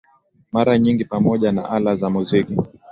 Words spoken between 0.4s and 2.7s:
mara nyingi pamoja na ala za muziki